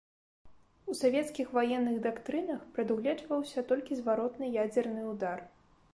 [0.91, 5.39] У савецкіх ваенных дактрынах прадугледжваўся толькі зваротны ядзерны ўдар.